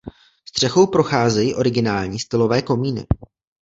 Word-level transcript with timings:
Střechou 0.47 0.87
procházejí 0.87 1.55
originální 1.55 2.19
stylové 2.19 2.61
komíny. 2.61 3.05